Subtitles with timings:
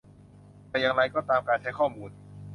[0.69, 2.09] แต่อย่างไรก็ตามการใช้ข้อมูล